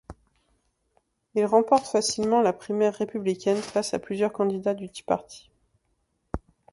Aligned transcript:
Il 1.35 1.45
remporte 1.45 1.85
facilement 1.85 2.41
la 2.41 2.53
primaire 2.53 2.95
républicaine 2.95 3.57
face 3.61 3.93
à 3.93 3.99
plusieurs 3.99 4.33
candidats 4.33 4.73
du 4.73 4.89
Tea 4.89 5.03
Party. 5.03 5.51